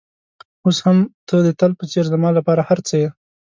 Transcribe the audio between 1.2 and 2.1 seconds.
ته د تل په څېر